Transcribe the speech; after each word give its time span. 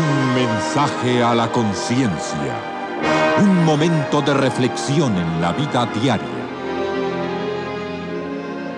Un 0.00 0.34
mensaje 0.34 1.22
a 1.22 1.34
la 1.34 1.52
conciencia. 1.52 2.54
Un 3.42 3.66
momento 3.66 4.22
de 4.22 4.32
reflexión 4.32 5.14
en 5.14 5.42
la 5.42 5.52
vida 5.52 5.84
diaria. 6.00 6.26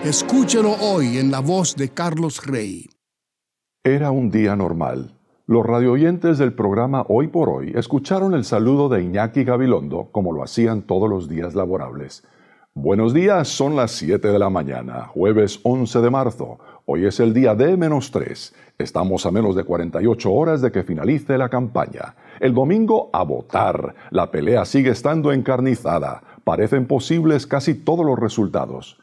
Escúchelo 0.03 0.73
hoy 0.81 1.19
en 1.19 1.31
la 1.31 1.39
voz 1.39 1.77
de 1.77 1.87
Carlos 1.87 2.45
Rey. 2.45 2.89
Era 3.85 4.11
un 4.11 4.31
día 4.31 4.57
normal. 4.57 5.13
Los 5.45 5.65
radioyentes 5.65 6.39
del 6.39 6.51
programa 6.51 7.05
Hoy 7.07 7.29
por 7.29 7.47
Hoy 7.47 7.71
escucharon 7.73 8.33
el 8.33 8.43
saludo 8.43 8.89
de 8.89 9.01
Iñaki 9.03 9.45
Gabilondo 9.45 10.09
como 10.11 10.33
lo 10.33 10.43
hacían 10.43 10.81
todos 10.81 11.09
los 11.09 11.29
días 11.29 11.55
laborables. 11.55 12.23
Buenos 12.73 13.13
días, 13.13 13.47
son 13.47 13.77
las 13.77 13.91
7 13.91 14.27
de 14.27 14.39
la 14.39 14.49
mañana, 14.49 15.05
jueves 15.05 15.59
11 15.63 16.01
de 16.01 16.09
marzo. 16.09 16.57
Hoy 16.85 17.05
es 17.05 17.21
el 17.21 17.33
día 17.33 17.55
D 17.55 17.77
menos 17.77 18.11
3. 18.11 18.53
Estamos 18.77 19.25
a 19.25 19.31
menos 19.31 19.55
de 19.55 19.63
48 19.63 20.29
horas 20.29 20.61
de 20.61 20.69
que 20.69 20.83
finalice 20.83 21.37
la 21.37 21.47
campaña. 21.47 22.15
El 22.41 22.53
domingo 22.53 23.09
a 23.13 23.23
votar. 23.23 23.95
La 24.09 24.29
pelea 24.31 24.65
sigue 24.65 24.89
estando 24.89 25.31
encarnizada. 25.31 26.21
Parecen 26.43 26.85
posibles 26.85 27.47
casi 27.47 27.73
todos 27.73 28.05
los 28.05 28.19
resultados. 28.19 28.99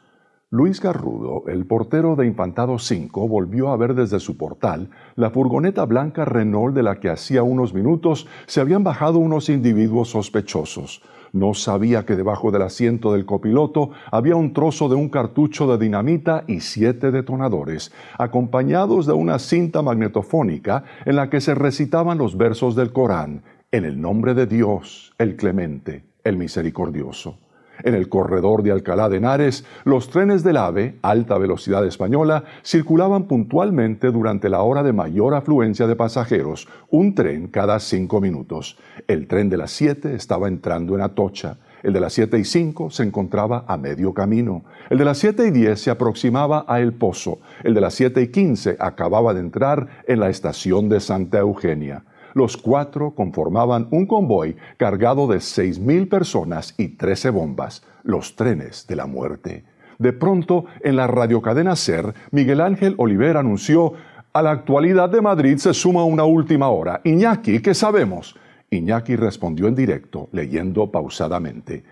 Luis 0.53 0.81
Garrudo, 0.81 1.45
el 1.47 1.65
portero 1.65 2.17
de 2.17 2.27
Infantado 2.27 2.77
5, 2.77 3.25
volvió 3.25 3.69
a 3.69 3.77
ver 3.77 3.93
desde 3.95 4.19
su 4.19 4.35
portal 4.35 4.89
la 5.15 5.29
furgoneta 5.29 5.85
blanca 5.85 6.25
Renault 6.25 6.75
de 6.75 6.83
la 6.83 6.99
que 6.99 7.09
hacía 7.09 7.41
unos 7.41 7.73
minutos 7.73 8.27
se 8.47 8.59
habían 8.59 8.83
bajado 8.83 9.19
unos 9.19 9.47
individuos 9.47 10.09
sospechosos. 10.09 11.03
No 11.31 11.53
sabía 11.53 12.05
que 12.05 12.17
debajo 12.17 12.51
del 12.51 12.63
asiento 12.63 13.13
del 13.13 13.25
copiloto 13.25 13.91
había 14.11 14.35
un 14.35 14.51
trozo 14.51 14.89
de 14.89 14.95
un 14.95 15.07
cartucho 15.07 15.67
de 15.71 15.81
dinamita 15.81 16.43
y 16.47 16.59
siete 16.59 17.11
detonadores, 17.11 17.93
acompañados 18.17 19.05
de 19.05 19.13
una 19.13 19.39
cinta 19.39 19.81
magnetofónica 19.81 20.83
en 21.05 21.15
la 21.15 21.29
que 21.29 21.39
se 21.39 21.55
recitaban 21.55 22.17
los 22.17 22.35
versos 22.35 22.75
del 22.75 22.91
Corán, 22.91 23.43
en 23.71 23.85
el 23.85 24.01
nombre 24.01 24.33
de 24.33 24.47
Dios, 24.47 25.13
el 25.17 25.37
clemente, 25.37 26.03
el 26.25 26.35
misericordioso. 26.35 27.37
En 27.83 27.95
el 27.95 28.09
corredor 28.09 28.63
de 28.63 28.71
Alcalá 28.71 29.09
de 29.09 29.17
Henares, 29.17 29.65
los 29.83 30.09
trenes 30.09 30.43
del 30.43 30.57
AVE, 30.57 30.99
alta 31.01 31.37
velocidad 31.37 31.85
española, 31.85 32.43
circulaban 32.63 33.23
puntualmente 33.23 34.11
durante 34.11 34.49
la 34.49 34.61
hora 34.61 34.83
de 34.83 34.93
mayor 34.93 35.33
afluencia 35.33 35.87
de 35.87 35.95
pasajeros, 35.95 36.67
un 36.89 37.15
tren 37.15 37.47
cada 37.47 37.79
cinco 37.79 38.21
minutos. 38.21 38.77
El 39.07 39.27
tren 39.27 39.49
de 39.49 39.57
las 39.57 39.71
siete 39.71 40.15
estaba 40.15 40.47
entrando 40.47 40.95
en 40.95 41.01
Atocha. 41.01 41.57
El 41.83 41.93
de 41.93 41.99
las 41.99 42.13
siete 42.13 42.37
y 42.37 42.45
cinco 42.45 42.91
se 42.91 43.03
encontraba 43.03 43.65
a 43.67 43.75
medio 43.75 44.13
camino. 44.13 44.63
El 44.89 44.99
de 44.99 45.05
las 45.05 45.17
siete 45.17 45.47
y 45.47 45.51
diez 45.51 45.81
se 45.81 45.89
aproximaba 45.89 46.65
a 46.67 46.79
El 46.79 46.93
Pozo. 46.93 47.39
El 47.63 47.73
de 47.73 47.81
las 47.81 47.95
siete 47.95 48.21
y 48.21 48.27
quince 48.27 48.77
acababa 48.79 49.33
de 49.33 49.39
entrar 49.39 49.87
en 50.07 50.19
la 50.19 50.29
estación 50.29 50.89
de 50.89 50.99
Santa 50.99 51.39
Eugenia. 51.39 52.03
Los 52.33 52.57
cuatro 52.57 53.13
conformaban 53.15 53.87
un 53.91 54.05
convoy 54.05 54.55
cargado 54.77 55.27
de 55.27 55.41
seis 55.41 55.79
mil 55.79 56.07
personas 56.07 56.73
y 56.77 56.89
trece 56.89 57.29
bombas, 57.29 57.83
los 58.03 58.35
trenes 58.35 58.87
de 58.87 58.95
la 58.95 59.05
muerte. 59.05 59.65
De 59.99 60.13
pronto, 60.13 60.65
en 60.81 60.95
la 60.95 61.07
radiocadena 61.07 61.75
SER, 61.75 62.13
Miguel 62.31 62.61
Ángel 62.61 62.95
Oliver 62.97 63.37
anunció, 63.37 63.93
a 64.33 64.41
la 64.41 64.51
actualidad 64.51 65.09
de 65.09 65.21
Madrid 65.21 65.57
se 65.57 65.73
suma 65.73 66.05
una 66.05 66.23
última 66.23 66.69
hora. 66.69 67.01
Iñaki, 67.03 67.61
¿qué 67.61 67.73
sabemos? 67.73 68.35
Iñaki 68.69 69.17
respondió 69.17 69.67
en 69.67 69.75
directo, 69.75 70.29
leyendo 70.31 70.89
pausadamente. 70.89 71.83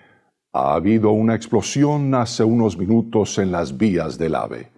Ha 0.53 0.73
habido 0.73 1.11
una 1.11 1.35
explosión 1.35 2.15
hace 2.15 2.45
unos 2.45 2.77
minutos 2.77 3.37
en 3.37 3.51
las 3.51 3.77
vías 3.77 4.17
del 4.17 4.35
AVE. 4.35 4.71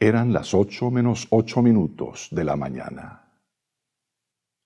Eran 0.00 0.32
las 0.32 0.52
ocho 0.52 0.90
menos 0.90 1.28
ocho 1.30 1.62
minutos 1.62 2.28
de 2.32 2.44
la 2.44 2.56
mañana. 2.56 3.27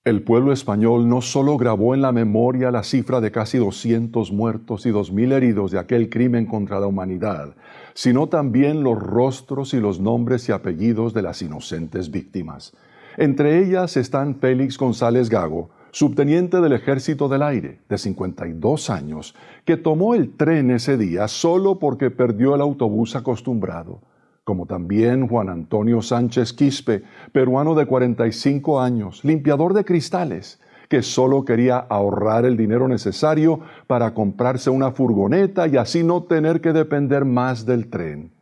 El 0.04 0.24
pueblo 0.24 0.52
español 0.52 1.08
no 1.08 1.22
solo 1.22 1.56
grabó 1.56 1.94
en 1.94 2.02
la 2.02 2.10
memoria 2.10 2.72
la 2.72 2.82
cifra 2.82 3.20
de 3.20 3.30
casi 3.30 3.58
200 3.58 4.32
muertos 4.32 4.84
y 4.84 4.90
2.000 4.90 5.32
heridos 5.32 5.70
de 5.70 5.78
aquel 5.78 6.10
crimen 6.10 6.44
contra 6.44 6.80
la 6.80 6.88
humanidad, 6.88 7.54
sino 7.94 8.28
también 8.28 8.82
los 8.82 8.98
rostros 8.98 9.74
y 9.74 9.78
los 9.78 10.00
nombres 10.00 10.48
y 10.48 10.52
apellidos 10.52 11.14
de 11.14 11.22
las 11.22 11.40
inocentes 11.40 12.10
víctimas. 12.10 12.72
Entre 13.16 13.62
ellas 13.62 13.96
están 13.96 14.40
Félix 14.40 14.76
González 14.76 15.28
Gago, 15.28 15.70
subteniente 15.92 16.60
del 16.60 16.72
Ejército 16.72 17.28
del 17.28 17.42
Aire, 17.42 17.78
de 17.88 17.96
52 17.96 18.90
años, 18.90 19.36
que 19.64 19.76
tomó 19.76 20.16
el 20.16 20.36
tren 20.36 20.72
ese 20.72 20.96
día 20.96 21.28
solo 21.28 21.78
porque 21.78 22.10
perdió 22.10 22.56
el 22.56 22.60
autobús 22.60 23.14
acostumbrado 23.14 24.00
como 24.44 24.66
también 24.66 25.28
Juan 25.28 25.48
Antonio 25.48 26.02
Sánchez 26.02 26.52
Quispe, 26.52 27.04
peruano 27.32 27.74
de 27.74 27.86
45 27.86 28.80
años, 28.80 29.24
limpiador 29.24 29.72
de 29.72 29.84
cristales, 29.84 30.60
que 30.88 31.02
solo 31.02 31.44
quería 31.44 31.78
ahorrar 31.78 32.44
el 32.44 32.56
dinero 32.56 32.88
necesario 32.88 33.60
para 33.86 34.14
comprarse 34.14 34.68
una 34.68 34.90
furgoneta 34.90 35.68
y 35.68 35.76
así 35.76 36.02
no 36.02 36.24
tener 36.24 36.60
que 36.60 36.72
depender 36.72 37.24
más 37.24 37.64
del 37.66 37.88
tren. 37.88 38.34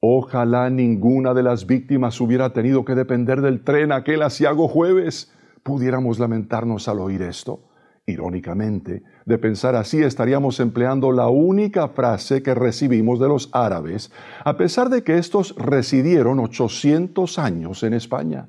Ojalá 0.00 0.68
ninguna 0.68 1.32
de 1.32 1.42
las 1.42 1.66
víctimas 1.66 2.20
hubiera 2.20 2.52
tenido 2.52 2.84
que 2.84 2.94
depender 2.94 3.40
del 3.40 3.64
tren 3.64 3.92
aquel 3.92 4.22
asiago 4.22 4.68
jueves. 4.68 5.32
Pudiéramos 5.62 6.18
lamentarnos 6.18 6.88
al 6.88 7.00
oír 7.00 7.22
esto. 7.22 7.71
Irónicamente, 8.04 9.04
de 9.26 9.38
pensar 9.38 9.76
así 9.76 10.02
estaríamos 10.02 10.58
empleando 10.58 11.12
la 11.12 11.28
única 11.28 11.86
frase 11.86 12.42
que 12.42 12.52
recibimos 12.52 13.20
de 13.20 13.28
los 13.28 13.48
árabes, 13.52 14.10
a 14.44 14.56
pesar 14.56 14.88
de 14.88 15.04
que 15.04 15.18
estos 15.18 15.54
residieron 15.56 16.40
800 16.40 17.38
años 17.38 17.84
en 17.84 17.94
España. 17.94 18.48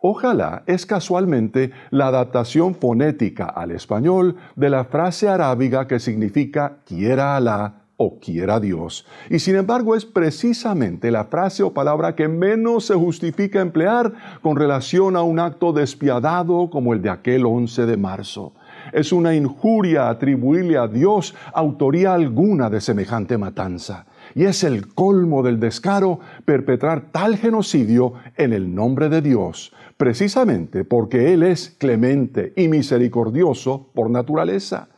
Ojalá 0.00 0.62
es 0.66 0.86
casualmente 0.86 1.72
la 1.90 2.06
adaptación 2.06 2.74
fonética 2.74 3.44
al 3.44 3.72
español 3.72 4.36
de 4.54 4.70
la 4.70 4.84
frase 4.84 5.28
arábiga 5.28 5.86
que 5.86 6.00
significa 6.00 6.78
quiera 6.86 7.36
Alá 7.36 7.82
o 7.98 8.18
quiera 8.18 8.60
Dios. 8.60 9.06
Y 9.30 9.38
sin 9.38 9.56
embargo 9.56 9.94
es 9.94 10.04
precisamente 10.04 11.10
la 11.10 11.24
frase 11.24 11.62
o 11.62 11.72
palabra 11.74 12.14
que 12.14 12.28
menos 12.28 12.86
se 12.86 12.94
justifica 12.94 13.60
emplear 13.60 14.12
con 14.42 14.56
relación 14.56 15.16
a 15.16 15.22
un 15.22 15.38
acto 15.38 15.72
despiadado 15.72 16.70
como 16.70 16.92
el 16.92 17.02
de 17.02 17.10
aquel 17.10 17.44
11 17.44 17.86
de 17.86 17.96
marzo. 17.96 18.52
Es 18.92 19.12
una 19.12 19.34
injuria 19.34 20.08
atribuirle 20.08 20.78
a 20.78 20.88
Dios 20.88 21.34
autoría 21.52 22.14
alguna 22.14 22.70
de 22.70 22.80
semejante 22.80 23.38
matanza. 23.38 24.06
Y 24.34 24.44
es 24.44 24.64
el 24.64 24.88
colmo 24.88 25.42
del 25.42 25.60
descaro 25.60 26.20
perpetrar 26.44 27.10
tal 27.12 27.36
genocidio 27.36 28.14
en 28.36 28.52
el 28.52 28.74
nombre 28.74 29.08
de 29.08 29.22
Dios, 29.22 29.72
precisamente 29.96 30.84
porque 30.84 31.32
Él 31.32 31.42
es 31.42 31.70
clemente 31.78 32.52
y 32.56 32.68
misericordioso 32.68 33.88
por 33.94 34.10
naturaleza. 34.10 34.88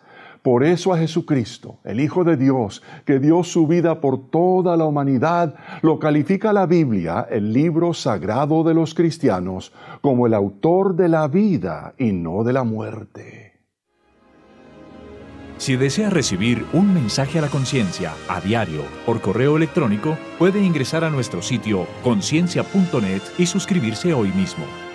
Por 0.42 0.64
eso 0.64 0.94
a 0.94 0.98
Jesucristo, 0.98 1.78
el 1.84 2.00
Hijo 2.00 2.24
de 2.24 2.36
Dios, 2.36 2.82
que 3.04 3.18
dio 3.18 3.42
su 3.42 3.66
vida 3.66 4.00
por 4.00 4.30
toda 4.30 4.76
la 4.76 4.84
humanidad, 4.84 5.54
lo 5.82 5.98
califica 5.98 6.52
la 6.52 6.66
Biblia, 6.66 7.26
el 7.28 7.52
libro 7.52 7.92
sagrado 7.92 8.62
de 8.62 8.72
los 8.72 8.94
cristianos, 8.94 9.72
como 10.00 10.26
el 10.26 10.34
autor 10.34 10.94
de 10.94 11.08
la 11.08 11.28
vida 11.28 11.94
y 11.98 12.12
no 12.12 12.44
de 12.44 12.52
la 12.52 12.64
muerte. 12.64 13.47
Si 15.58 15.76
desea 15.76 16.08
recibir 16.08 16.64
un 16.72 16.94
mensaje 16.94 17.38
a 17.38 17.42
la 17.42 17.48
conciencia 17.48 18.14
a 18.28 18.40
diario 18.40 18.84
por 19.04 19.20
correo 19.20 19.56
electrónico, 19.56 20.16
puede 20.38 20.62
ingresar 20.62 21.02
a 21.02 21.10
nuestro 21.10 21.42
sitio 21.42 21.86
conciencia.net 22.04 23.22
y 23.38 23.46
suscribirse 23.46 24.14
hoy 24.14 24.28
mismo. 24.32 24.87